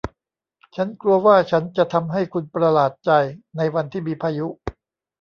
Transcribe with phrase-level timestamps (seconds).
[0.75, 3.11] ฉันกลัวว่าฉันจะทำให้คุณประหลาดใจ
[3.57, 4.47] ในวันที่มีพายุ